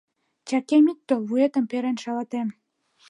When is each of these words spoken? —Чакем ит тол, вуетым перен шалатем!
—Чакем 0.47 0.85
ит 0.91 0.99
тол, 1.07 1.21
вуетым 1.29 1.65
перен 1.71 1.97
шалатем! 2.03 2.47